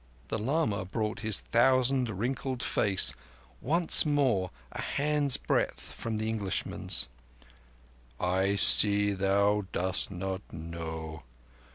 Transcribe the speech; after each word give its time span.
The 0.29 0.39
lama 0.39 0.83
brought 0.83 1.19
his 1.19 1.41
thousand 1.41 2.09
wrinkled 2.09 2.63
face 2.63 3.13
once 3.61 4.03
more 4.03 4.49
a 4.71 4.81
handsbreadth 4.81 5.79
from 5.79 6.17
the 6.17 6.27
Englishman's. 6.27 7.07
"I 8.19 8.55
see 8.55 9.13
thou 9.13 9.67
dost 9.71 10.09
not 10.09 10.41
know. 10.51 11.21